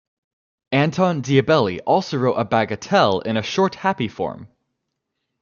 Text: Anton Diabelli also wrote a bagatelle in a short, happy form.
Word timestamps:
Anton 0.71 1.21
Diabelli 1.21 1.79
also 1.85 2.17
wrote 2.17 2.33
a 2.33 2.43
bagatelle 2.43 3.23
in 3.23 3.37
a 3.37 3.43
short, 3.43 3.75
happy 3.75 4.07
form. 4.07 4.47